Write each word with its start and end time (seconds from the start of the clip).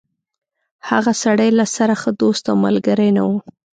هغه 0.89 1.11
سړی 1.23 1.49
له 1.59 1.65
سره 1.75 1.93
ښه 2.01 2.11
دوست 2.21 2.43
او 2.51 2.55
ملګری 2.65 3.09
نه 3.17 3.23
و. 3.27 3.29